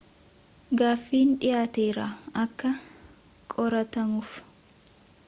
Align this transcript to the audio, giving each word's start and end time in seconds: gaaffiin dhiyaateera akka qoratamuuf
gaaffiin 0.79 1.33
dhiyaateera 1.43 2.07
akka 2.45 2.71
qoratamuuf 3.55 4.33